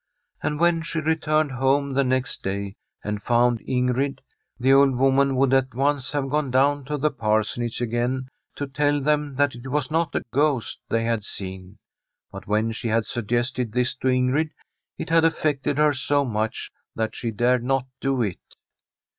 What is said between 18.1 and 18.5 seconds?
it.